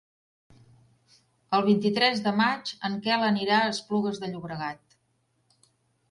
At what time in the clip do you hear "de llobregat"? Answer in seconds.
4.23-4.97